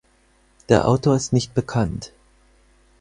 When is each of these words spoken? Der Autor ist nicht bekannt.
Der 0.69 0.87
Autor 0.87 1.15
ist 1.15 1.31
nicht 1.31 1.53
bekannt. 1.53 2.11